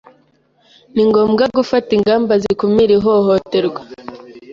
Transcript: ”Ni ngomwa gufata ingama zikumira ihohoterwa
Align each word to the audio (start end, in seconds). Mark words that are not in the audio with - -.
”Ni 0.95 1.03
ngomwa 1.09 1.43
gufata 1.57 1.89
ingama 1.97 2.33
zikumira 2.43 2.91
ihohoterwa 2.97 3.81